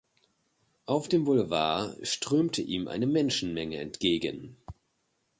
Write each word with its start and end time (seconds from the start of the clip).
Auf 0.87 1.09
dem 1.09 1.25
Boulevard 1.25 1.95
strömte 2.07 2.63
ihm 2.63 2.87
eine 2.87 3.05
Menschenmenge 3.05 3.77
entgegen. 3.77 4.57